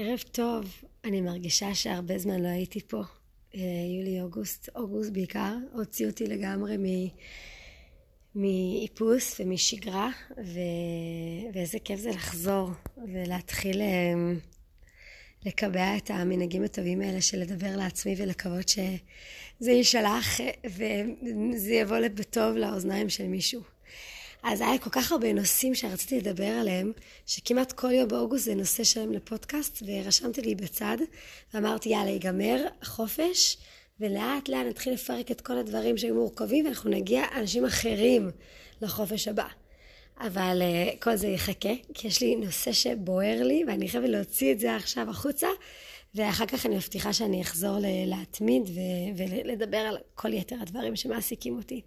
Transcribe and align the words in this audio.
ערב 0.00 0.18
טוב, 0.32 0.82
אני 1.04 1.20
מרגישה 1.20 1.74
שהרבה 1.74 2.18
זמן 2.18 2.42
לא 2.42 2.48
הייתי 2.48 2.80
פה. 2.80 3.02
אה, 3.54 3.60
יולי, 3.98 4.20
אוגוסט, 4.20 4.68
בעיקר, 5.12 5.56
הוציא 5.72 6.06
אותי 6.06 6.26
לגמרי 6.26 6.76
מ... 6.76 7.08
מאיפוס 8.34 9.40
ומשגרה, 9.40 10.10
ו... 10.44 10.58
ואיזה 11.54 11.78
כיף 11.78 12.00
זה 12.00 12.10
לחזור 12.10 12.70
ולהתחיל 13.12 13.80
אה, 13.80 14.14
לקבע 15.46 15.96
את 15.96 16.10
המנהגים 16.10 16.64
הטובים 16.64 17.00
האלה 17.00 17.20
של 17.20 17.38
לדבר 17.38 17.76
לעצמי 17.76 18.14
ולקוות 18.18 18.68
שזה 18.68 19.70
יישלח 19.70 20.40
וזה 20.66 21.74
יבוא 21.74 21.98
בטוב 22.14 22.56
לאוזניים 22.56 23.08
של 23.08 23.26
מישהו. 23.26 23.77
אז 24.50 24.60
היה 24.60 24.78
כל 24.78 24.90
כך 24.90 25.12
הרבה 25.12 25.32
נושאים 25.32 25.74
שרציתי 25.74 26.18
לדבר 26.18 26.46
עליהם, 26.60 26.92
שכמעט 27.26 27.72
כל 27.72 27.92
יום 27.92 28.08
באוגוסט 28.08 28.44
זה 28.44 28.54
נושא 28.54 28.84
שלם 28.84 29.12
לפודקאסט, 29.12 29.82
ורשמתי 29.86 30.40
לי 30.40 30.54
בצד, 30.54 30.96
ואמרתי, 31.54 31.88
יאללה, 31.88 32.10
ייגמר 32.10 32.66
החופש, 32.82 33.56
ולאט 34.00 34.48
לאט 34.48 34.66
נתחיל 34.66 34.92
לפרק 34.92 35.30
את 35.30 35.40
כל 35.40 35.58
הדברים 35.58 35.98
שהיו 35.98 36.14
מורכבים, 36.14 36.64
ואנחנו 36.64 36.90
נגיע 36.90 37.24
אנשים 37.36 37.64
אחרים 37.64 38.30
לחופש 38.82 39.28
הבא. 39.28 39.46
אבל 40.20 40.62
uh, 40.62 41.02
כל 41.02 41.16
זה 41.16 41.28
יחכה, 41.28 41.72
כי 41.94 42.08
יש 42.08 42.20
לי 42.20 42.36
נושא 42.36 42.72
שבוער 42.72 43.42
לי, 43.42 43.64
ואני 43.66 43.88
חייבת 43.88 44.08
להוציא 44.08 44.52
את 44.52 44.58
זה 44.58 44.76
עכשיו 44.76 45.10
החוצה, 45.10 45.48
ואחר 46.14 46.46
כך 46.46 46.66
אני 46.66 46.76
מבטיחה 46.76 47.12
שאני 47.12 47.42
אחזור 47.42 47.76
להתמיד 48.06 48.62
ולדבר 49.16 49.76
על 49.78 49.98
כל 50.14 50.32
יתר 50.32 50.56
הדברים 50.60 50.96
שמעסיקים 50.96 51.56
אותי. 51.56 51.82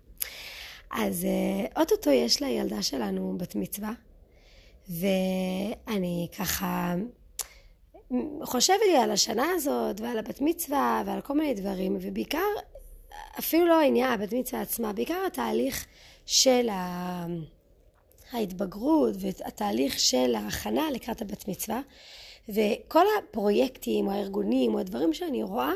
אז 0.91 1.23
uh, 1.23 1.80
אוטוטו 1.80 2.12
יש 2.12 2.41
לילדה 2.41 2.81
שלנו 2.81 3.36
בת 3.38 3.55
מצווה, 3.55 3.91
ואני 4.90 6.27
ככה 6.38 6.95
חושבת 8.44 8.80
לי 8.91 8.98
על 8.98 9.12
השנה 9.12 9.52
הזאת 9.55 10.02
ועל 10.02 10.20
הבת 10.20 10.41
מצווה 10.41 11.04
ועל 11.05 11.22
כל 11.22 11.34
מיני 11.34 11.53
דברים, 11.53 11.97
ובעיקר, 12.02 12.47
אפילו 13.39 13.67
לא 13.67 13.80
העניין 13.80 14.12
הבת 14.12 14.34
מצווה 14.34 14.62
עצמה, 14.62 14.94
בעיקר 14.94 15.23
התהליך 15.28 15.86
של 16.25 16.69
ה... 16.69 17.25
ההתבגרות 18.31 19.16
והתהליך 19.19 20.00
של 20.00 20.36
ההכנה 20.36 20.92
לקראת 20.92 21.22
הבת 21.22 21.47
מצווה, 21.47 21.81
וכל 22.50 23.06
הפרויקטים 23.19 24.08
או 24.08 24.12
הארגונים 24.12 24.73
או 24.73 24.80
הדברים 24.80 25.14
שאני 25.14 25.44
רואה, 25.44 25.72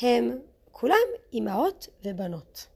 הם 0.00 0.38
כולם 0.72 0.96
אימהות 1.32 1.88
ובנות. 2.04 2.73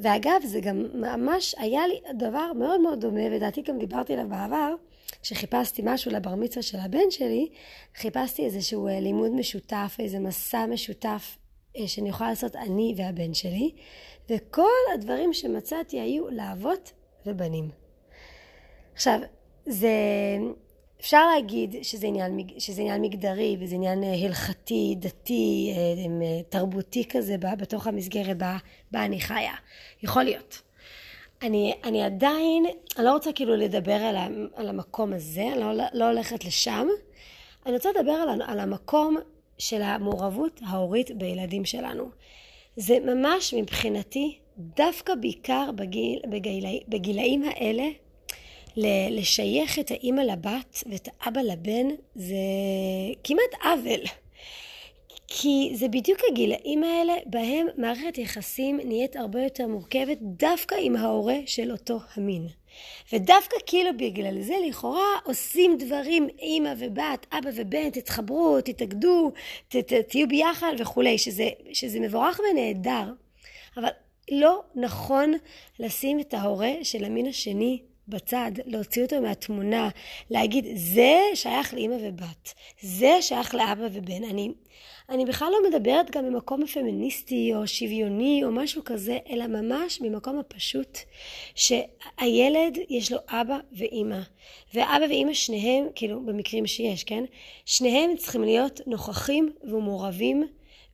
ואגב, 0.00 0.42
זה 0.44 0.60
גם 0.60 0.86
ממש 0.94 1.54
היה 1.58 1.86
לי 1.86 2.00
דבר 2.18 2.52
מאוד 2.52 2.80
מאוד 2.80 3.00
דומה, 3.00 3.20
ודעתי 3.32 3.62
גם 3.62 3.78
דיברתי 3.78 4.12
עליו 4.12 4.28
בעבר, 4.28 4.74
כשחיפשתי 5.22 5.82
משהו 5.84 6.10
לבר 6.10 6.34
מצווה 6.34 6.62
של 6.62 6.78
הבן 6.78 7.10
שלי, 7.10 7.48
חיפשתי 7.94 8.44
איזשהו 8.44 8.88
אה, 8.88 9.00
לימוד 9.00 9.30
משותף, 9.30 9.96
איזה 9.98 10.18
מסע 10.18 10.66
משותף 10.66 11.36
אה, 11.76 11.88
שאני 11.88 12.08
יכולה 12.08 12.30
לעשות 12.30 12.56
אני 12.56 12.94
והבן 12.96 13.34
שלי, 13.34 13.70
וכל 14.30 14.80
הדברים 14.94 15.32
שמצאתי 15.32 16.00
היו 16.00 16.30
לאבות 16.30 16.92
ובנים. 17.26 17.68
עכשיו, 18.94 19.20
זה... 19.66 19.88
אפשר 21.00 21.26
להגיד 21.26 21.76
שזה 21.82 22.06
עניין, 22.06 22.38
שזה 22.58 22.82
עניין 22.82 23.02
מגדרי 23.02 23.56
וזה 23.60 23.74
עניין 23.74 24.04
אה, 24.04 24.14
הלכתי, 24.24 24.94
דתי, 24.98 25.72
אה, 25.76 25.82
אה, 26.26 26.42
תרבותי 26.48 27.04
כזה 27.08 27.36
בתוך 27.38 27.86
המסגרת 27.86 28.38
בה, 28.38 28.56
בה 28.90 29.04
אני 29.04 29.20
חיה. 29.20 29.54
יכול 30.02 30.22
להיות. 30.22 30.62
אני, 31.42 31.74
אני 31.84 32.02
עדיין, 32.02 32.66
אני 32.96 33.04
לא 33.04 33.12
רוצה 33.12 33.32
כאילו 33.32 33.56
לדבר 33.56 33.92
על, 33.92 34.16
ה, 34.16 34.28
על 34.54 34.68
המקום 34.68 35.12
הזה, 35.12 35.42
אני 35.42 35.60
לא, 35.60 35.84
לא 35.92 36.08
הולכת 36.10 36.44
לשם. 36.44 36.88
אני 37.66 37.74
רוצה 37.74 37.88
לדבר 37.98 38.12
על, 38.12 38.42
על 38.42 38.60
המקום 38.60 39.16
של 39.58 39.82
המעורבות 39.82 40.60
ההורית 40.66 41.10
בילדים 41.10 41.64
שלנו. 41.64 42.10
זה 42.76 42.98
ממש 43.00 43.54
מבחינתי, 43.54 44.38
דווקא 44.58 45.14
בעיקר 45.14 45.70
בגיל, 45.74 46.20
בגיל, 46.30 46.64
בגילאים 46.88 47.42
האלה, 47.42 47.84
לשייך 49.10 49.78
את 49.78 49.90
האימא 49.90 50.20
לבת 50.20 50.82
ואת 50.86 51.08
האבא 51.20 51.40
לבן 51.40 51.88
זה 52.14 52.36
כמעט 53.24 53.54
עוול. 53.64 54.00
כי 55.32 55.70
זה 55.74 55.88
בדיוק 55.88 56.20
הגילאים 56.30 56.84
האלה 56.84 57.14
בהם 57.26 57.66
מערכת 57.76 58.18
יחסים 58.18 58.80
נהיית 58.84 59.16
הרבה 59.16 59.42
יותר 59.42 59.66
מורכבת 59.66 60.18
דווקא 60.20 60.74
עם 60.80 60.96
ההורה 60.96 61.36
של 61.46 61.72
אותו 61.72 61.98
המין. 62.14 62.46
ודווקא 63.12 63.56
כאילו 63.66 63.90
בגלל 63.96 64.42
זה 64.42 64.54
לכאורה 64.68 65.08
עושים 65.24 65.76
דברים 65.78 66.28
אימא 66.38 66.72
ובת, 66.78 67.26
אבא 67.32 67.50
ובן, 67.54 67.90
תתחברו, 67.90 68.60
תתאגדו, 68.60 69.32
תהיו 70.08 70.28
ביחד 70.28 70.72
וכולי, 70.78 71.18
שזה, 71.18 71.48
שזה 71.72 72.00
מבורך 72.00 72.40
ונהדר. 72.40 73.12
אבל 73.76 73.88
לא 74.30 74.62
נכון 74.74 75.34
לשים 75.78 76.20
את 76.20 76.34
ההורה 76.34 76.72
של 76.82 77.04
המין 77.04 77.26
השני 77.26 77.78
בצד, 78.10 78.52
להוציא 78.66 79.02
אותו 79.02 79.20
מהתמונה, 79.20 79.88
להגיד, 80.30 80.66
זה 80.74 81.20
שייך 81.34 81.74
לאימא 81.74 81.96
ובת, 82.02 82.54
זה 82.82 83.18
שייך 83.20 83.54
לאבא 83.54 83.86
ובן. 83.92 84.24
אני, 84.24 84.50
אני 85.08 85.24
בכלל 85.24 85.48
לא 85.52 85.70
מדברת 85.70 86.10
גם 86.10 86.24
ממקום 86.24 86.66
פמיניסטי 86.66 87.54
או 87.54 87.66
שוויוני 87.66 88.44
או 88.44 88.50
משהו 88.50 88.82
כזה, 88.84 89.18
אלא 89.30 89.46
ממש 89.46 90.00
ממקום 90.00 90.38
הפשוט, 90.38 90.98
שהילד 91.54 92.78
יש 92.88 93.12
לו 93.12 93.18
אבא 93.28 93.58
ואימא, 93.72 94.20
ואבא 94.74 95.04
ואימא 95.08 95.34
שניהם, 95.34 95.86
כאילו 95.94 96.26
במקרים 96.26 96.66
שיש, 96.66 97.04
כן? 97.04 97.24
שניהם 97.64 98.16
צריכים 98.16 98.44
להיות 98.44 98.80
נוכחים 98.86 99.52
ומעורבים 99.62 100.46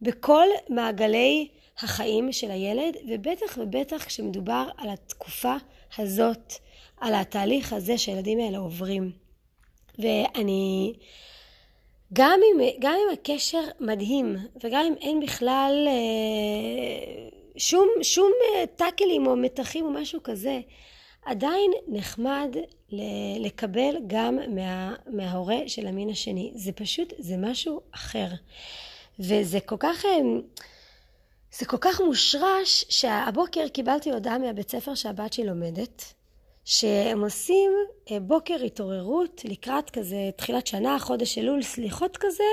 בכל 0.03 0.47
מעגלי 0.69 1.49
החיים 1.79 2.33
של 2.33 2.51
הילד, 2.51 2.97
ובטח 3.09 3.59
ובטח 3.59 4.05
כשמדובר 4.05 4.69
על 4.77 4.89
התקופה 4.91 5.57
הזאת 5.99 6.53
על 7.01 7.15
התהליך 7.15 7.73
הזה 7.73 7.99
שהילדים 7.99 8.41
האלה 8.41 8.59
עוברים. 8.59 9.13
ואני, 9.99 10.95
גם 12.13 12.41
אם, 12.43 12.69
גם 12.79 12.95
אם 12.95 13.13
הקשר 13.13 13.63
מדהים, 13.81 14.37
וגם 14.65 14.85
אם 14.85 14.95
אין 15.01 15.21
בכלל 15.21 15.87
אה, 15.89 17.29
שום, 17.57 17.89
שום 18.03 18.33
אה, 18.43 18.67
טאקלים 18.67 19.27
או 19.27 19.37
מתחים 19.37 19.85
או 19.85 19.91
משהו 19.91 20.23
כזה, 20.23 20.61
עדיין 21.25 21.71
נחמד 21.89 22.57
לקבל 23.39 23.97
גם 24.07 24.39
מה, 24.55 24.95
מההורה 25.07 25.59
של 25.67 25.87
המין 25.87 26.11
השני. 26.11 26.53
זה 26.55 26.73
פשוט, 26.73 27.13
זה 27.19 27.37
משהו 27.37 27.81
אחר. 27.95 28.29
וזה 29.19 29.61
כל 29.61 29.77
כך... 29.79 30.05
אה, 30.05 30.11
זה 31.59 31.67
כל 31.67 31.77
כך 31.81 32.01
מושרש 32.01 32.85
שהבוקר 32.89 33.69
קיבלתי 33.69 34.11
הודעה 34.11 34.39
מהבית 34.39 34.71
ספר 34.71 34.95
שהבת 34.95 35.33
שלי 35.33 35.47
לומדת, 35.47 36.15
שהם 36.67 37.25
עושים 37.25 37.73
אה, 38.11 38.21
בוקר 38.21 38.55
התעוררות 38.55 39.41
לקראת 39.45 39.91
כזה 39.91 40.31
תחילת 40.37 40.67
שנה, 40.67 40.99
חודש 40.99 41.39
אלול, 41.39 41.63
סליחות 41.63 42.17
כזה, 42.17 42.45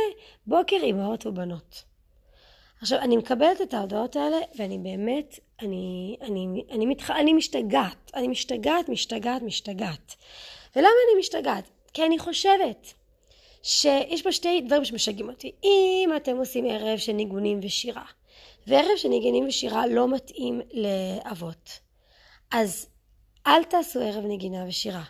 בוקר 0.47 0.75
אמהות 0.83 1.25
ובנות. 1.25 1.83
עכשיו, 2.81 2.99
אני 2.99 3.17
מקבלת 3.17 3.61
את 3.61 3.73
ההודעות 3.73 4.15
האלה, 4.15 4.37
ואני 4.57 4.77
באמת, 4.77 5.39
אני, 5.61 6.17
אני, 6.21 6.63
אני, 6.71 6.85
מתח... 6.85 7.11
אני 7.11 7.33
משתגעת. 7.33 8.11
אני 8.15 8.27
משתגעת, 8.27 8.89
משתגעת, 8.89 9.41
משתגעת. 9.41 10.15
ולמה 10.75 10.89
אני 10.89 11.19
משתגעת? 11.19 11.69
כי 11.93 12.05
אני 12.05 12.19
חושבת 12.19 12.93
שיש 13.63 14.21
פה 14.21 14.31
שתי 14.31 14.61
דברים 14.61 14.85
שמשגעים 14.85 15.29
אותי. 15.29 15.51
אם 15.63 16.09
אתם 16.15 16.37
עושים 16.37 16.65
ערב 16.65 16.97
של 16.97 17.11
ניגונים 17.11 17.59
ושירה, 17.63 18.05
וערב 18.67 18.95
של 18.95 19.09
ניגונים 19.09 19.47
ושירה 19.47 19.87
לא 19.87 20.07
מתאים 20.07 20.61
לאבות, 20.73 21.79
אז 22.51 22.92
אל 23.47 23.63
תעשו 23.63 23.99
ערב 23.99 24.25
נגינה 24.25 24.65
ושירה. 24.67 25.03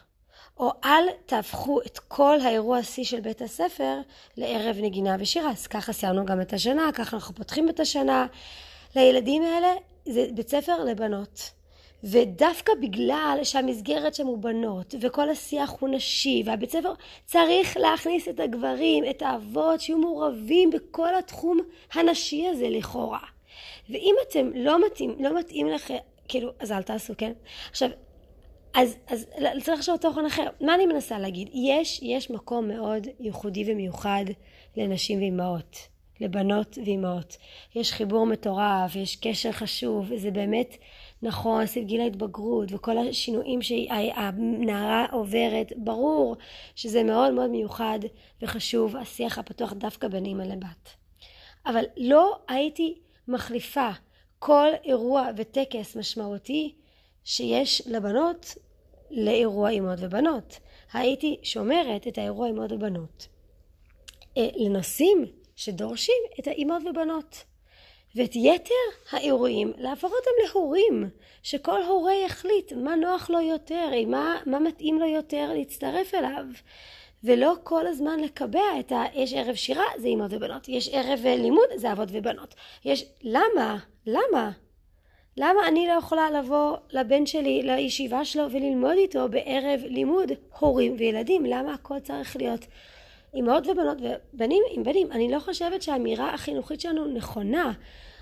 או 0.59 0.71
אל 0.83 1.03
תהפכו 1.25 1.81
את 1.81 1.99
כל 1.99 2.39
האירוע 2.39 2.77
השיא 2.77 3.03
של 3.03 3.19
בית 3.19 3.41
הספר 3.41 3.97
לערב 4.37 4.77
נגינה 4.81 5.15
ושירה. 5.19 5.51
אז 5.51 5.67
ככה 5.67 5.93
סיימנו 5.93 6.25
גם 6.25 6.41
את 6.41 6.53
השנה, 6.53 6.89
ככה 6.93 7.17
אנחנו 7.17 7.35
פותחים 7.35 7.69
את 7.69 7.79
השנה. 7.79 8.25
לילדים 8.95 9.43
האלה 9.43 9.73
זה 10.05 10.27
בית 10.33 10.49
ספר 10.49 10.83
לבנות. 10.83 11.51
ודווקא 12.03 12.73
בגלל 12.81 13.39
שהמסגרת 13.43 14.15
שם 14.15 14.27
הוא 14.27 14.37
בנות, 14.37 14.95
וכל 15.01 15.29
השיח 15.29 15.75
הוא 15.79 15.89
נשי, 15.89 16.43
והבית 16.45 16.71
ספר 16.71 16.93
צריך 17.25 17.77
להכניס 17.77 18.27
את 18.27 18.39
הגברים, 18.39 19.03
את 19.09 19.21
האבות, 19.21 19.81
שיהיו 19.81 19.97
מעורבים 19.97 20.69
בכל 20.69 21.15
התחום 21.15 21.59
הנשי 21.93 22.47
הזה 22.47 22.69
לכאורה. 22.69 23.19
ואם 23.89 24.15
אתם 24.27 24.49
לא 24.55 24.85
מתאים, 24.85 25.15
לא 25.19 25.39
מתאים 25.39 25.67
לכם, 25.67 25.97
כאילו, 26.27 26.51
אז 26.59 26.71
אל 26.71 26.81
תעשו, 26.81 27.13
כן? 27.17 27.31
עכשיו, 27.71 27.89
אז, 28.73 28.97
אז 29.07 29.25
צריך 29.63 29.79
לחשוב 29.79 29.97
תוכן 29.97 30.25
אחר. 30.25 30.47
מה 30.61 30.75
אני 30.75 30.85
מנסה 30.85 31.19
להגיד? 31.19 31.49
יש, 31.53 31.99
יש 32.03 32.31
מקום 32.31 32.67
מאוד 32.67 33.07
ייחודי 33.19 33.71
ומיוחד 33.71 34.25
לנשים 34.77 35.19
ואימהות, 35.19 35.77
לבנות 36.21 36.77
ואימהות. 36.85 37.37
יש 37.75 37.93
חיבור 37.93 38.25
מטורף, 38.25 38.95
יש 38.95 39.15
קשר 39.15 39.51
חשוב, 39.51 40.15
זה 40.15 40.31
באמת 40.31 40.77
נכון, 41.21 41.65
סביב 41.65 41.87
גיל 41.87 42.01
ההתבגרות 42.01 42.69
וכל 42.71 42.97
השינויים 42.97 43.61
שהנערה 43.61 45.05
עוברת, 45.11 45.73
ברור 45.77 46.35
שזה 46.75 47.03
מאוד 47.03 47.33
מאוד 47.33 47.49
מיוחד 47.49 47.99
וחשוב 48.41 48.95
השיח 48.95 49.37
הפתוח 49.37 49.73
דווקא 49.73 50.07
בין 50.07 50.25
אימא 50.25 50.43
לבת. 50.43 50.89
אבל 51.65 51.83
לא 51.97 52.37
הייתי 52.47 52.99
מחליפה 53.27 53.89
כל 54.39 54.67
אירוע 54.85 55.27
וטקס 55.37 55.95
משמעותי 55.95 56.75
שיש 57.25 57.81
לבנות 57.85 58.55
לאירוע 59.11 59.69
אימהות 59.69 59.99
ובנות. 60.01 60.59
הייתי 60.93 61.37
שומרת 61.43 62.07
את 62.07 62.17
האירוע 62.17 62.47
אימהות 62.47 62.71
ובנות 62.71 63.27
אה, 64.37 64.49
לנושאים 64.55 65.25
שדורשים 65.55 66.23
את 66.39 66.47
האימהות 66.47 66.83
ובנות. 66.89 67.43
ואת 68.15 68.35
יתר 68.35 68.73
האירועים 69.11 69.73
להפוך 69.77 70.11
אותם 70.11 70.31
להורים, 70.47 71.09
שכל 71.43 71.83
הורה 71.83 72.13
יחליט 72.15 72.73
מה 72.73 72.95
נוח 72.95 73.29
לו 73.29 73.41
יותר, 73.41 73.89
מה, 74.07 74.37
מה 74.45 74.59
מתאים 74.59 74.99
לו 74.99 75.07
יותר 75.07 75.53
להצטרף 75.53 76.13
אליו. 76.13 76.45
ולא 77.23 77.53
כל 77.63 77.87
הזמן 77.87 78.19
לקבע 78.19 78.79
את 78.79 78.91
ה... 78.91 79.03
יש 79.13 79.33
ערב 79.33 79.55
שירה, 79.55 79.85
זה 79.97 80.07
אימהות 80.07 80.31
ובנות. 80.33 80.69
יש 80.69 80.89
ערב 80.89 81.19
לימוד, 81.25 81.65
זה 81.75 81.91
אבות 81.91 82.09
ובנות. 82.11 82.55
יש... 82.85 83.05
למה? 83.23 83.77
למה? 84.07 84.51
למה 85.37 85.67
אני 85.67 85.87
לא 85.87 85.93
יכולה 85.93 86.31
לבוא 86.31 86.77
לבן 86.91 87.25
שלי 87.25 87.61
לישיבה 87.63 88.25
שלו 88.25 88.51
וללמוד 88.51 88.97
איתו 88.97 89.29
בערב 89.29 89.79
לימוד 89.85 90.31
הורים 90.59 90.95
וילדים? 90.97 91.45
למה 91.45 91.73
הכל 91.73 91.99
צריך 91.99 92.35
להיות 92.35 92.65
אימהות 93.33 93.67
ובנות 93.67 93.97
ובנים 94.01 94.63
עם 94.71 94.83
בנים? 94.83 95.11
אני 95.11 95.31
לא 95.31 95.39
חושבת 95.39 95.81
שהאמירה 95.81 96.33
החינוכית 96.33 96.81
שלנו 96.81 97.05
נכונה. 97.05 97.71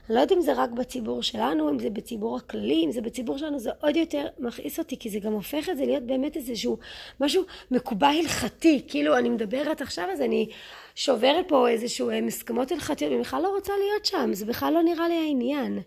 אני 0.09 0.15
לא 0.15 0.21
יודעת 0.21 0.37
אם 0.37 0.41
זה 0.41 0.53
רק 0.53 0.69
בציבור 0.69 1.23
שלנו, 1.23 1.69
אם 1.69 1.79
זה 1.79 1.89
בציבור 1.89 2.37
הכללי, 2.37 2.85
אם 2.85 2.91
זה 2.91 3.01
בציבור 3.01 3.37
שלנו, 3.37 3.59
זה 3.59 3.69
עוד 3.81 3.95
יותר 3.95 4.27
מכעיס 4.39 4.79
אותי, 4.79 4.99
כי 4.99 5.09
זה 5.09 5.19
גם 5.19 5.33
הופך 5.33 5.69
את 5.69 5.77
זה 5.77 5.85
להיות 5.85 6.03
באמת 6.03 6.37
איזשהו 6.37 6.77
משהו 7.19 7.43
מקובע 7.71 8.07
הלכתי. 8.07 8.81
כאילו, 8.87 9.17
אני 9.17 9.29
מדברת 9.29 9.81
עכשיו, 9.81 10.09
אז 10.11 10.21
אני 10.21 10.49
שוברת 10.95 11.45
פה 11.47 11.69
איזשהו 11.69 12.09
אה, 12.09 12.21
מסכמות 12.21 12.71
הלכתיות, 12.71 13.11
אני 13.11 13.21
בכלל 13.21 13.41
לא 13.41 13.55
רוצה 13.55 13.73
להיות 13.77 14.05
שם, 14.05 14.29
זה 14.33 14.45
בכלל 14.45 14.73
לא 14.73 14.83
נראה 14.83 15.07
לי 15.07 15.15
העניין. 15.15 15.79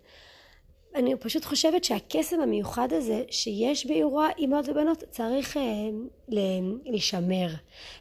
אני 0.95 1.15
פשוט 1.15 1.45
חושבת 1.45 1.83
שהקסם 1.83 2.41
המיוחד 2.41 2.93
הזה 2.93 3.23
שיש 3.29 3.85
באירוע 3.85 4.27
אימהות 4.37 4.69
ובנות 4.69 5.03
צריך 5.09 5.57
אה, 5.57 5.61
להישמר. 6.85 7.47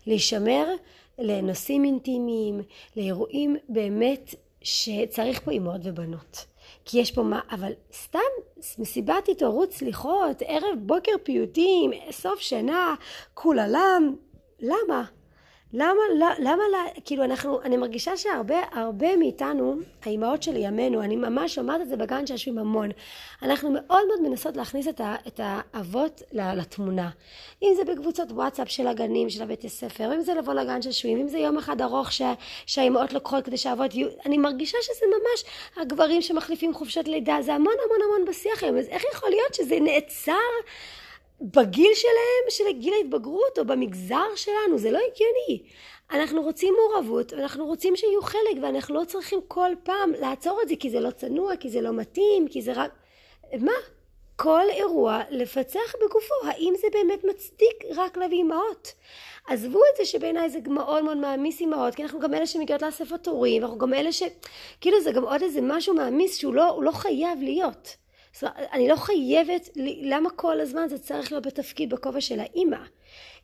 להישמר 0.07 0.67
לנושאים 1.19 1.85
אינטימיים, 1.85 2.61
לאירועים 2.97 3.57
באמת 3.69 4.35
שצריך 4.63 5.41
פה 5.45 5.51
אימהות 5.51 5.81
ובנות. 5.85 6.45
כי 6.85 6.99
יש 6.99 7.13
פה 7.13 7.23
מה, 7.23 7.41
אבל 7.51 7.73
סתם 7.93 8.19
מסיבת 8.79 9.29
התעוררות 9.29 9.73
סליחות, 9.73 10.43
ערב 10.47 10.79
בוקר 10.79 11.13
פיוטים, 11.23 11.91
סוף 12.11 12.41
שנה, 12.41 12.95
כוללם, 13.35 14.17
למה? 14.61 15.05
למה, 15.77 16.01
למה, 16.19 16.35
למה, 16.39 16.63
כאילו 17.05 17.25
אנחנו, 17.25 17.63
אני 17.63 17.77
מרגישה 17.77 18.17
שהרבה, 18.17 18.61
הרבה 18.73 19.17
מאיתנו, 19.17 19.77
האימהות 20.03 20.43
של 20.43 20.57
ימינו, 20.57 21.03
אני 21.03 21.17
ממש 21.17 21.59
אומרת 21.59 21.81
את 21.81 21.89
זה 21.89 21.97
בגן 21.97 22.27
שיושבים 22.27 22.59
המון, 22.59 22.89
אנחנו 23.43 23.71
מאוד 23.71 24.07
מאוד 24.07 24.29
מנסות 24.29 24.57
להכניס 24.57 24.89
את, 24.89 25.01
ה, 25.01 25.17
את 25.27 25.41
האבות 25.43 26.23
לתמונה. 26.33 27.11
אם 27.63 27.73
זה 27.77 27.85
בקבוצות 27.85 28.33
וואטסאפ 28.33 28.69
של 28.71 28.87
הגנים, 28.87 29.31
של 29.31 29.43
הבית 29.43 29.65
הספר, 29.65 30.15
אם 30.15 30.21
זה 30.21 30.35
לבוא 30.35 30.55
לגן 30.55 30.83
של 30.83 30.93
שבויים, 30.93 31.21
אם 31.21 31.29
זה 31.29 31.39
יום 31.39 31.59
אחד 31.59 31.81
ארוך 31.81 32.13
שה, 32.13 32.33
שהאימהות 32.67 33.13
לוקחות 33.13 33.45
כדי 33.45 33.57
שהאבות 33.57 33.95
יהיו, 33.95 34.09
אני 34.27 34.39
מרגישה 34.39 34.79
שזה 34.83 35.07
ממש 35.07 35.45
הגברים 35.77 36.23
שמחליפים 36.23 36.75
חופשת 36.75 37.09
לידה, 37.09 37.37
זה 37.41 37.55
המון 37.55 37.75
המון 37.85 37.99
המון 38.05 38.29
בשיח 38.29 38.63
היום, 38.63 38.79
אז 38.79 38.89
איך 38.89 39.03
יכול 39.15 39.31
להיות 39.31 39.55
שזה 39.55 39.81
נעצר? 39.81 40.33
בגיל 41.41 41.95
שלהם, 41.95 42.51
של 42.51 42.81
גיל 42.81 42.95
ההתבגרות, 42.95 43.59
או 43.59 43.65
במגזר 43.65 44.37
שלנו, 44.37 44.79
זה 44.79 44.91
לא 44.91 44.99
הגיוני. 44.99 45.63
אנחנו 46.11 46.43
רוצים 46.43 46.75
מעורבות, 46.75 47.33
ואנחנו 47.33 47.67
רוצים 47.67 47.97
שיהיו 47.97 48.23
חלק, 48.23 48.57
ואנחנו 48.63 48.95
לא 48.95 49.05
צריכים 49.05 49.41
כל 49.49 49.71
פעם 49.83 50.13
לעצור 50.21 50.61
את 50.63 50.69
זה, 50.69 50.75
כי 50.77 50.91
זה 50.91 51.01
לא 51.01 51.11
צנוע, 51.11 51.57
כי 51.57 51.71
זה 51.71 51.81
לא 51.81 51.93
מתאים, 51.93 52.49
כי 52.49 52.63
זה 52.63 52.73
רק... 52.73 52.91
מה? 53.61 53.73
כל 54.37 54.63
אירוע 54.71 55.21
לפצח 55.31 55.95
בגופו, 55.95 56.35
האם 56.45 56.75
זה 56.81 56.87
באמת 56.93 57.25
מצדיק 57.25 57.85
רק 57.97 58.17
להביא 58.17 58.43
אמהות? 58.43 58.93
עזבו 59.47 59.79
את 59.79 59.97
זה 59.97 60.05
שבעיניי 60.05 60.51
זה 60.51 60.59
מאוד 60.67 61.05
מאוד 61.05 61.17
מעמיס 61.17 61.63
אמהות, 61.63 61.95
כי 61.95 62.03
אנחנו 62.03 62.21
גם 62.21 62.35
אלה 62.35 62.47
שמגיעות 62.47 62.83
לאספות 62.83 63.29
הורים, 63.29 63.63
ואנחנו 63.63 63.79
גם 63.79 63.95
אלה 63.95 64.13
ש... 64.13 64.23
כאילו 64.81 65.01
זה 65.01 65.13
גם 65.13 65.25
עוד 65.25 65.43
איזה 65.43 65.61
משהו 65.63 65.95
מעמיס 65.95 66.39
שהוא 66.39 66.55
לא, 66.55 66.81
לא 66.83 66.91
חייב 66.91 67.39
להיות. 67.43 67.97
זאת 68.35 68.43
אומרת, 68.43 68.57
אני 68.73 68.89
לא 68.89 68.97
חייבת, 68.97 69.69
למה 70.03 70.31
כל 70.31 70.61
הזמן 70.61 70.89
זה 70.89 70.99
צריך 70.99 71.33
להיות 71.33 71.47
בתפקיד 71.47 71.91
בכובע 71.91 72.21
של 72.21 72.41
האימא? 72.41 72.79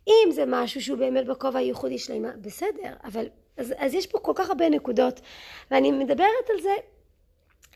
אם 0.08 0.30
זה 0.30 0.44
משהו 0.46 0.82
שהוא 0.82 0.98
באמת 0.98 1.26
בכובע 1.26 1.58
הייחודי 1.58 1.98
של 1.98 2.12
האימא, 2.12 2.28
בסדר, 2.40 2.94
אבל 3.04 3.26
אז, 3.56 3.74
אז 3.78 3.94
יש 3.94 4.06
פה 4.06 4.18
כל 4.18 4.32
כך 4.34 4.48
הרבה 4.48 4.68
נקודות, 4.68 5.20
ואני 5.70 5.92
מדברת 5.92 6.50
על 6.54 6.60
זה, 6.60 6.74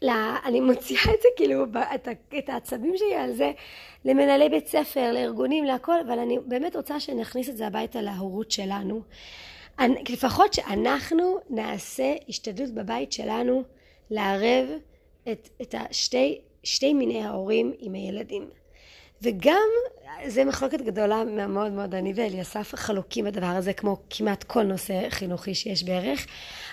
לה, 0.02 0.36
אני 0.44 0.60
מוציאה 0.60 1.02
את 1.02 1.22
זה 1.22 1.28
כאילו, 1.36 1.64
את, 1.94 2.08
את 2.38 2.48
העצבים 2.48 2.96
שלי 2.96 3.14
על 3.14 3.32
זה, 3.32 3.52
למנהלי 4.04 4.48
בית 4.48 4.66
ספר, 4.66 5.12
לארגונים, 5.12 5.64
להכל, 5.64 6.00
אבל 6.06 6.18
אני 6.18 6.38
באמת 6.46 6.76
רוצה 6.76 7.00
שנכניס 7.00 7.48
את 7.48 7.56
זה 7.56 7.66
הביתה 7.66 8.02
להורות 8.02 8.50
שלנו. 8.50 9.02
לפחות 10.08 10.54
שאנחנו 10.54 11.38
נעשה 11.50 12.14
השתדלות 12.28 12.70
בבית 12.70 13.12
שלנו 13.12 13.62
לערב 14.10 14.68
את, 15.32 15.48
את 15.62 15.74
השתי 15.78 16.40
שתי 16.64 16.94
מיני 16.94 17.22
ההורים 17.22 17.72
עם 17.78 17.94
הילדים. 17.94 18.48
וגם, 19.22 19.68
זה 20.26 20.44
מחלוקת 20.44 20.80
גדולה 20.80 21.24
מאוד 21.24 21.72
מאוד, 21.72 21.94
אני 21.94 22.12
ואליסף 22.16 22.74
חלוקים 22.74 23.24
בדבר 23.24 23.46
הזה, 23.46 23.72
כמו 23.72 23.96
כמעט 24.10 24.44
כל 24.44 24.62
נושא 24.62 25.08
חינוכי 25.10 25.54
שיש 25.54 25.84
בערך, 25.84 26.26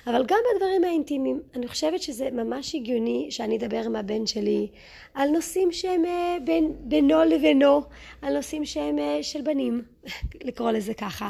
אבל 0.07 0.25
גם 0.27 0.37
בדברים 0.55 0.83
האינטימיים. 0.83 1.41
אני 1.55 1.67
חושבת 1.67 2.01
שזה 2.01 2.31
ממש 2.31 2.75
הגיוני 2.75 3.27
שאני 3.29 3.57
אדבר 3.57 3.81
עם 3.85 3.95
הבן 3.95 4.25
שלי 4.27 4.67
על 5.13 5.29
נושאים 5.29 5.71
שהם 5.71 6.05
אה, 6.05 6.37
בין, 6.45 6.75
בינו 6.79 7.23
לבינו, 7.23 7.81
על 8.21 8.33
נושאים 8.33 8.65
שהם 8.65 8.99
אה, 8.99 9.23
של 9.23 9.41
בנים, 9.41 9.83
לקרוא 10.47 10.71
לזה 10.71 10.93
ככה. 10.93 11.29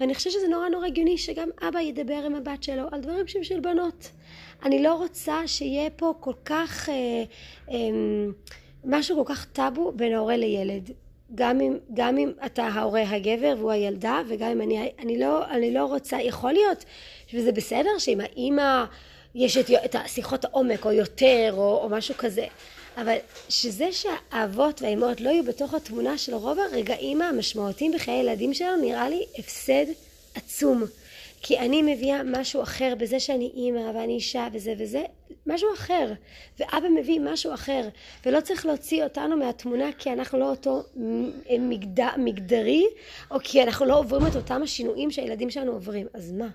ואני 0.00 0.14
חושבת 0.14 0.32
שזה 0.32 0.48
נורא 0.48 0.68
נורא 0.68 0.86
הגיוני 0.86 1.18
שגם 1.18 1.48
אבא 1.68 1.80
ידבר 1.80 2.22
עם 2.26 2.34
הבת 2.34 2.62
שלו 2.62 2.82
על 2.92 3.00
דברים 3.00 3.28
שהם 3.28 3.44
של 3.44 3.60
בנות. 3.60 4.10
אני 4.64 4.82
לא 4.82 4.94
רוצה 4.94 5.42
שיהיה 5.46 5.90
פה 5.90 6.14
כל 6.20 6.32
כך, 6.44 6.88
אה, 6.88 6.94
אה, 7.70 7.76
משהו 8.84 9.24
כל 9.24 9.34
כך 9.34 9.46
טאבו 9.52 9.92
בין 9.92 10.14
ההורה 10.14 10.36
לילד. 10.36 10.90
גם 11.34 11.60
אם, 11.60 11.78
גם 11.94 12.18
אם 12.18 12.32
אתה 12.46 12.62
ההורה 12.62 13.02
הגבר 13.10 13.54
והוא 13.58 13.70
הילדה, 13.70 14.20
וגם 14.28 14.50
אם 14.50 14.60
אני, 14.60 14.92
אני 14.98 15.18
לא, 15.18 15.50
אני 15.50 15.74
לא 15.74 15.84
רוצה, 15.84 16.20
יכול 16.22 16.52
להיות 16.52 16.84
שזה 17.26 17.52
בסדר 17.52 17.90
שאם 17.98 18.20
האימא 18.20 18.84
יש 19.34 19.56
את, 19.56 19.70
את 19.84 19.94
השיחות 19.94 20.44
העומק 20.44 20.84
או 20.84 20.92
יותר 20.92 21.54
או, 21.56 21.80
או 21.82 21.88
משהו 21.88 22.14
כזה, 22.18 22.46
אבל 22.96 23.16
שזה 23.48 23.88
שהאבות 23.92 24.82
והאימהות 24.82 25.20
לא 25.20 25.30
יהיו 25.30 25.44
בתוך 25.44 25.74
התמונה 25.74 26.18
של 26.18 26.34
רוב 26.34 26.58
הרגעים 26.58 27.22
המשמעותיים 27.22 27.92
בחיי 27.92 28.14
הילדים 28.14 28.54
שלנו, 28.54 28.82
נראה 28.82 29.08
לי 29.08 29.24
הפסד 29.38 29.86
עצום. 30.34 30.84
כי 31.42 31.58
אני 31.58 31.82
מביאה 31.82 32.22
משהו 32.22 32.62
אחר 32.62 32.94
בזה 32.98 33.20
שאני 33.20 33.52
אימא 33.54 33.90
ואני 33.94 34.14
אישה 34.14 34.48
וזה 34.52 34.74
וזה, 34.78 35.02
משהו 35.46 35.68
אחר. 35.74 36.12
ואבא 36.58 36.88
מביא 36.88 37.20
משהו 37.20 37.54
אחר. 37.54 37.88
ולא 38.26 38.40
צריך 38.40 38.66
להוציא 38.66 39.04
אותנו 39.04 39.36
מהתמונה 39.36 39.92
כי 39.98 40.12
אנחנו 40.12 40.38
לא 40.38 40.50
אותו 40.50 40.82
מגד... 41.58 42.04
מגדרי, 42.16 42.86
או 43.30 43.36
כי 43.44 43.62
אנחנו 43.62 43.86
לא 43.86 43.98
עוברים 43.98 44.26
את 44.26 44.36
אותם 44.36 44.62
השינויים 44.62 45.10
שהילדים 45.10 45.50
שלנו 45.50 45.72
עוברים. 45.72 46.06
אז 46.14 46.32
מה? 46.32 46.48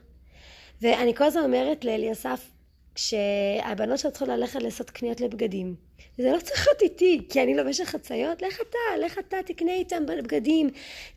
ואני 0.82 1.16
כל 1.16 1.24
הזמן 1.24 1.44
אומרת 1.44 1.86
לאליסף, 1.86 2.50
כשהבנות 2.96 4.00
שלו 4.00 4.12
צריכות 4.12 4.28
ללכת 4.28 4.64
לעשות 4.64 4.90
קניות 4.90 5.22
לבגדים. 5.22 5.76
זה 6.18 6.32
לא 6.32 6.40
צריך 6.40 6.68
להיות 6.68 6.82
איתי, 6.82 7.22
כי 7.30 7.44
אני 7.44 7.56
לובשת 7.56 7.84
חציות, 7.84 8.42
לך 8.42 8.62
אתה, 8.62 9.06
לך 9.06 9.20
אתה, 9.20 9.38
תקנה 9.46 9.74
איתם 9.74 10.06
בגדים, 10.06 10.70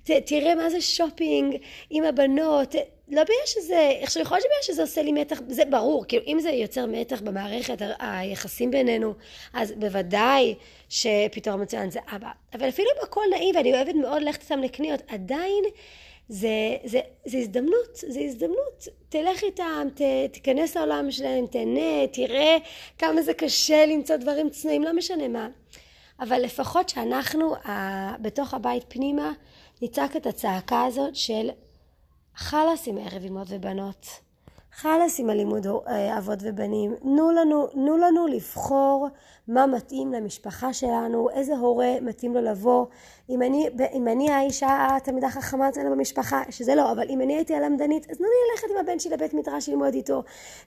ת, 0.05 0.11
תראה 0.11 0.55
מה 0.55 0.71
זה 0.71 0.81
שופינג 0.81 1.57
עם 1.91 2.05
הבנות, 2.05 2.75
לא 3.11 3.23
בגלל 3.25 3.47
שזה, 3.47 3.93
עכשיו 4.03 4.23
יכול 4.23 4.37
להיות 4.37 4.45
שבגלל 4.45 4.75
שזה 4.75 4.83
עושה 4.83 5.03
לי 5.03 5.13
מתח, 5.13 5.41
זה 5.49 5.65
ברור, 5.65 6.05
כאילו 6.09 6.23
אם 6.27 6.41
זה 6.41 6.51
יוצר 6.51 6.87
מתח 6.87 7.21
במערכת 7.21 7.83
היחסים 7.99 8.71
בינינו, 8.71 9.15
אז 9.53 9.73
בוודאי 9.73 10.55
שפתרון 10.89 11.63
מצוין 11.63 11.91
זה 11.91 12.01
אבא. 12.17 12.31
אבל 12.55 12.69
אפילו 12.69 12.89
בכל 13.03 13.25
נעים, 13.31 13.57
ואני 13.57 13.75
אוהבת 13.75 13.95
מאוד 13.95 14.23
ללכת 14.23 14.43
איתם 14.43 14.63
לקניות, 14.63 15.03
עדיין 15.09 15.65
זה, 16.29 16.77
זה, 16.85 17.01
זה 17.25 17.39
הזדמנות, 17.39 17.95
זה 17.95 18.21
הזדמנות. 18.21 18.89
תלך 19.09 19.43
איתם, 19.43 19.89
ת, 19.95 20.01
תיכנס 20.33 20.77
לעולם 20.77 21.11
שלהם, 21.11 21.47
תהנה, 21.47 22.07
תראה 22.13 22.57
כמה 22.99 23.23
זה 23.23 23.35
קשה 23.35 23.87
למצוא 23.87 24.17
דברים 24.17 24.51
צנועים, 24.51 24.85
לא 24.85 24.93
משנה 24.93 25.29
מה. 25.29 25.49
אבל 26.21 26.41
לפחות 26.43 26.89
שאנחנו 26.89 27.55
בתוך 28.21 28.55
הבית 28.55 28.85
פנימה 28.89 29.33
נצעק 29.83 30.17
את 30.17 30.27
הצעקה 30.27 30.85
הזאת 30.85 31.17
של 31.17 31.51
חלאס 32.39 32.89
עם 32.89 32.99
ערב 32.99 33.25
אמהות 33.25 33.47
ובנות. 33.51 34.07
חלאס 34.73 35.21
עם 35.21 35.31
הלימוד 35.31 35.67
אה, 35.67 36.19
אבות 36.19 36.39
ובנים, 36.43 36.95
תנו 36.97 37.31
לנו, 37.31 37.67
תנו 37.67 37.97
לנו 37.97 38.27
לבחור 38.27 39.09
מה 39.49 39.67
מתאים 39.67 40.13
למשפחה 40.13 40.73
שלנו, 40.73 41.31
איזה 41.31 41.57
הורה 41.57 42.01
מתאים 42.03 42.35
לו 42.35 42.41
לבוא. 42.41 42.87
אם 43.31 43.43
אני, 43.43 43.69
אם 43.93 44.09
אני 44.09 44.31
האישה 44.31 44.87
התלמידה 44.97 45.27
החכמה 45.27 45.69
אצלנו 45.69 45.91
במשפחה, 45.91 46.43
שזה 46.51 46.75
לא, 46.75 46.93
אבל 46.93 47.09
אם 47.09 47.21
אני 47.21 47.37
הייתי 47.37 47.55
הלמדנית, 47.55 48.11
אז 48.11 48.17
תנו 48.17 48.27
לי 48.27 48.53
ללכת 48.53 48.67
עם 48.71 48.77
הבן 48.77 48.99
שלי 48.99 49.15
לבית 49.15 49.35
מדרש 49.35 49.69
ללמוד 49.69 49.95
איתו. 49.95 50.23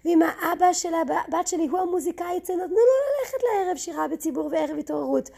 ואם 0.06 0.20
האבא 0.22 0.74
של 0.74 0.94
הבת 0.94 1.48
שלי 1.48 1.68
הוא 1.68 1.80
המוזיקאי 1.80 2.38
אצלנו, 2.38 2.64
תנו 2.68 2.76
לו 2.76 3.22
ללכת 3.22 3.38
לערב 3.44 3.78
שירה 3.78 4.08
בציבור 4.08 4.50
וערב 4.52 4.78
התעוררות. 4.80 5.30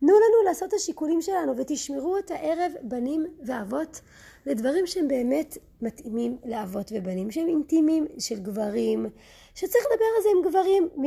תנו 0.00 0.12
לנו 0.12 0.48
לעשות 0.48 0.68
את 0.68 0.74
השיקולים 0.74 1.22
שלנו 1.22 1.56
ותשמרו 1.56 2.18
את 2.18 2.30
הערב 2.30 2.72
בנים 2.82 3.26
ואבות 3.42 4.00
לדברים 4.46 4.86
שהם 4.86 5.08
באמת 5.08 5.58
מתאימים 5.82 6.38
לאבות 6.44 6.92
ובנים, 6.94 7.30
שהם 7.30 7.48
אינטימיים 7.48 8.06
של 8.18 8.38
גברים, 8.38 9.06
שצריך 9.54 9.84
לדבר 9.92 10.04
על 10.16 10.22
זה 10.22 10.28
עם 10.36 10.50
גברים, 10.50 10.88
מ, 10.96 11.04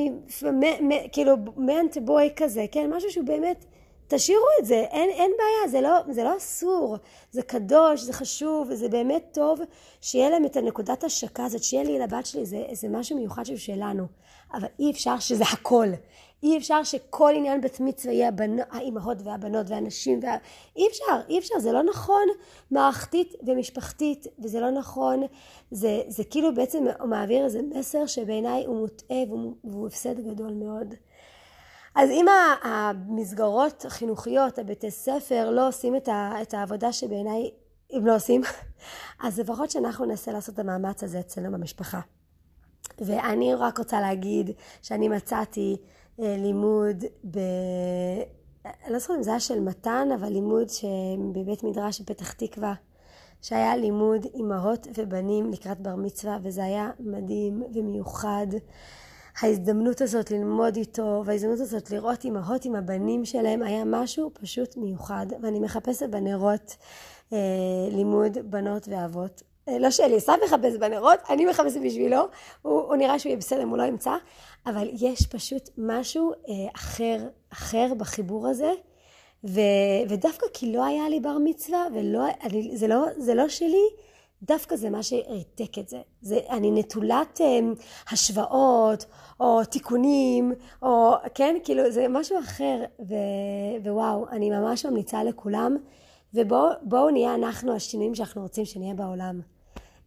מ, 0.59 0.87
מ, 0.87 1.09
כאילו 1.11 1.35
מנט 1.57 1.97
בוי 1.97 2.29
כזה, 2.35 2.65
כן? 2.71 2.93
משהו 2.93 3.11
שהוא 3.11 3.25
באמת, 3.25 3.65
תשאירו 4.07 4.45
את 4.59 4.65
זה, 4.65 4.75
אין, 4.75 5.09
אין 5.09 5.31
בעיה, 5.37 5.71
זה 5.71 5.81
לא, 5.81 6.13
זה 6.13 6.23
לא 6.23 6.37
אסור, 6.37 6.97
זה 7.31 7.41
קדוש, 7.41 8.01
זה 8.01 8.13
חשוב, 8.13 8.73
זה 8.73 8.89
באמת 8.89 9.23
טוב 9.33 9.59
שיהיה 10.01 10.29
להם 10.29 10.45
את 10.45 10.57
הנקודת 10.57 11.03
השקה 11.03 11.45
הזאת, 11.45 11.63
שיהיה 11.63 11.83
לי 11.83 11.99
לבת 11.99 12.25
שלי, 12.25 12.45
זה, 12.45 12.63
זה 12.73 12.89
משהו 12.89 13.17
מיוחד 13.17 13.43
שלנו, 13.55 14.05
אבל 14.53 14.67
אי 14.79 14.91
אפשר 14.91 15.19
שזה 15.19 15.43
הכל. 15.53 15.87
אי 16.45 16.57
אפשר 16.57 16.83
שכל 16.83 17.31
עניין 17.35 17.61
בת 17.61 17.79
מצווה 17.79 18.13
יהיה 18.13 18.27
הבנ... 18.27 18.57
האימהות 18.71 19.17
והבנות 19.23 19.69
והנשים 19.69 20.19
וה... 20.23 20.37
אי 20.75 20.87
אפשר, 20.87 21.19
אי 21.29 21.39
אפשר, 21.39 21.59
זה 21.59 21.71
לא 21.71 21.83
נכון 21.83 22.27
מערכתית 22.71 23.33
ומשפחתית 23.47 24.27
וזה 24.39 24.59
לא 24.59 24.71
נכון, 24.71 25.23
זה, 25.71 26.01
זה 26.07 26.23
כאילו 26.23 26.55
בעצם 26.55 26.85
מעביר 27.05 27.45
איזה 27.45 27.59
מסר 27.75 28.05
שבעיניי 28.05 28.65
הוא 28.65 28.79
מוטעה 28.79 29.17
והוא, 29.27 29.55
והוא 29.63 29.87
הפסד 29.87 30.19
גדול 30.19 30.53
מאוד. 30.53 30.93
אז 31.95 32.09
אם 32.09 32.25
המסגרות 32.63 33.85
החינוכיות, 33.85 34.59
הבתי 34.59 34.91
ספר, 34.91 35.49
לא 35.49 35.67
עושים 35.67 35.95
את, 35.95 36.07
ה, 36.07 36.33
את 36.41 36.53
העבודה 36.53 36.93
שבעיניי 36.93 37.51
הם 37.91 38.05
לא 38.05 38.15
עושים, 38.15 38.41
אז 39.23 39.39
לפחות 39.39 39.71
שאנחנו 39.71 40.05
ננסה 40.05 40.31
לעשות 40.31 40.53
את 40.53 40.59
המאמץ 40.59 41.03
הזה 41.03 41.19
אצלנו 41.19 41.51
במשפחה. 41.51 41.99
ואני 42.99 43.55
רק 43.55 43.77
רוצה 43.77 44.01
להגיד 44.01 44.51
שאני 44.81 45.09
מצאתי 45.09 45.77
אה, 46.19 46.35
לימוד 46.37 47.03
ב... 47.31 47.39
אני 48.65 48.93
לא 48.93 48.99
זוכרת 48.99 49.17
אם 49.17 49.23
זה 49.23 49.29
היה 49.29 49.39
של 49.39 49.59
מתן, 49.59 50.07
אבל 50.19 50.29
לימוד 50.29 50.67
בבית 51.33 51.63
מדרש 51.63 52.01
בפתח 52.01 52.31
תקווה, 52.31 52.73
שהיה 53.41 53.77
לימוד 53.77 54.25
אימהות 54.33 54.87
ובנים 54.97 55.51
לקראת 55.51 55.79
בר 55.79 55.95
מצווה, 55.95 56.37
וזה 56.43 56.63
היה 56.63 56.91
מדהים 56.99 57.63
ומיוחד. 57.73 58.47
ההזדמנות 59.41 60.01
הזאת 60.01 60.31
ללמוד 60.31 60.75
איתו, 60.75 61.23
וההזדמנות 61.25 61.59
הזאת 61.59 61.91
לראות 61.91 62.23
אימהות 62.23 62.65
עם 62.65 62.75
הבנים 62.75 63.25
שלהם, 63.25 63.61
היה 63.61 63.83
משהו 63.85 64.31
פשוט 64.33 64.77
מיוחד. 64.77 65.25
ואני 65.41 65.59
מחפשת 65.59 66.09
בנרות 66.09 66.75
אה, 67.33 67.37
לימוד 67.91 68.37
בנות 68.43 68.87
ואבות. 68.87 69.43
אה, 69.69 69.79
לא 69.79 69.91
שאליסף 69.91 70.33
מחפש 70.45 70.75
בנרות, 70.75 71.19
אני 71.29 71.45
מחפשת 71.45 71.81
בשבילו, 71.85 72.21
הוא, 72.61 72.81
הוא 72.81 72.95
נראה 72.95 73.19
שהוא 73.19 73.29
יהיה 73.29 73.37
בסדר 73.37 73.63
הוא 73.63 73.77
לא 73.77 73.83
ימצא, 73.83 74.15
אבל 74.65 74.89
יש 74.93 75.27
פשוט 75.27 75.69
משהו 75.77 76.31
אה, 76.31 76.53
אחר, 76.75 77.17
אחר 77.53 77.93
בחיבור 77.97 78.47
הזה, 78.47 78.71
ו, 79.43 79.59
ודווקא 80.09 80.45
כי 80.53 80.71
לא 80.71 80.85
היה 80.85 81.09
לי 81.09 81.19
בר 81.19 81.37
מצווה, 81.43 81.85
ולא, 81.93 82.23
אני, 82.43 82.77
זה, 82.77 82.87
לא, 82.87 83.05
זה 83.17 83.33
לא 83.33 83.49
שלי, 83.49 83.85
דווקא 84.41 84.75
זה 84.75 84.89
מה 84.89 85.03
שריתק 85.03 85.79
את 85.79 85.89
זה. 85.89 86.01
זה 86.21 86.39
אני 86.49 86.71
נטולת 86.71 87.41
אה, 87.41 87.59
השוואות, 88.11 89.05
או 89.39 89.65
תיקונים, 89.65 90.53
או 90.81 91.13
כן, 91.33 91.55
כאילו 91.63 91.91
זה 91.91 92.05
משהו 92.09 92.39
אחר, 92.39 92.83
ו, 93.09 93.13
ווואו, 93.83 94.29
אני 94.29 94.49
ממש 94.49 94.85
ממליצה 94.85 95.23
לכולם, 95.23 95.77
ובואו 96.33 97.09
נהיה 97.09 97.35
אנחנו 97.35 97.75
השינויים 97.75 98.15
שאנחנו 98.15 98.41
רוצים 98.41 98.65
שנהיה 98.65 98.93
בעולם. 98.93 99.54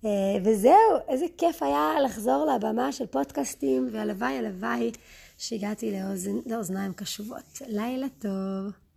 אה, 0.05 0.11
וזהו, 0.45 0.99
איזה 1.09 1.27
כיף 1.39 1.63
היה 1.63 1.95
לחזור 2.05 2.47
לבמה 2.55 2.93
של 2.93 3.07
פודקאסטים, 3.07 3.89
והלוואי, 3.93 4.39
הלוואי 4.39 4.91
שהגעתי 5.39 5.93
לאוזן, 5.93 6.37
לאוזניים 6.47 6.93
קשובות. 6.93 7.63
לילה 7.67 8.07
טוב. 8.19 8.88